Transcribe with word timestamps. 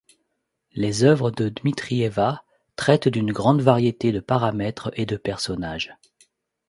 Les 0.73 1.03
œuvres 1.03 1.29
de 1.29 1.49
Dmitrieva 1.49 2.43
traitent 2.75 3.07
d'une 3.07 3.31
grande 3.31 3.61
variété 3.61 4.11
de 4.11 4.19
paramètres 4.19 4.89
et 4.95 5.05
de 5.05 5.15
personnages. 5.15 5.95